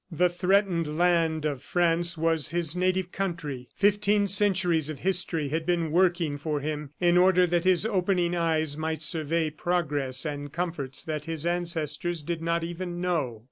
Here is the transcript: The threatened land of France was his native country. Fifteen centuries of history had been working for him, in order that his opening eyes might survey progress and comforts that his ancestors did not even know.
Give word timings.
The 0.11 0.29
threatened 0.29 0.97
land 0.97 1.45
of 1.45 1.61
France 1.61 2.17
was 2.17 2.49
his 2.49 2.75
native 2.75 3.11
country. 3.11 3.69
Fifteen 3.75 4.25
centuries 4.25 4.89
of 4.89 5.01
history 5.01 5.49
had 5.49 5.63
been 5.63 5.91
working 5.91 6.39
for 6.39 6.59
him, 6.59 6.89
in 6.99 7.19
order 7.19 7.45
that 7.45 7.65
his 7.65 7.85
opening 7.85 8.35
eyes 8.35 8.75
might 8.75 9.03
survey 9.03 9.51
progress 9.51 10.25
and 10.25 10.51
comforts 10.51 11.03
that 11.03 11.25
his 11.25 11.45
ancestors 11.45 12.23
did 12.23 12.41
not 12.41 12.63
even 12.63 12.99
know. 12.99 13.39